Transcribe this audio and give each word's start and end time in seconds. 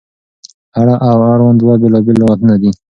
اړه 0.79 0.95
او 1.09 1.17
اړوند 1.31 1.57
دوه 1.59 1.75
بېلابېل 1.81 2.17
لغتونه 2.19 2.55
دي. 2.61 2.71